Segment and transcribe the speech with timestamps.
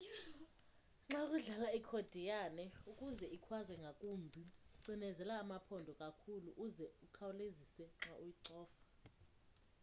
[1.09, 4.41] xa udlala ikhodiyane ukuze ikhwaze ngakumbi
[4.83, 8.79] cinezela amaphondo kakhulu uze ukhawulezise xa uyicofa